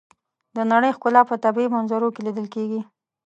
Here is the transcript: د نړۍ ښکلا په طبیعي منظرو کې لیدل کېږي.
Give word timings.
د 0.55 0.57
نړۍ 0.71 0.91
ښکلا 0.97 1.21
په 1.29 1.35
طبیعي 1.43 1.73
منظرو 1.75 2.13
کې 2.13 2.21
لیدل 2.27 2.47
کېږي. 2.55 2.81